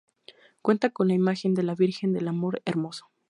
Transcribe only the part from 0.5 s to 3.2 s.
Cuenta con la imagen de la Virgen del Amor Hermoso.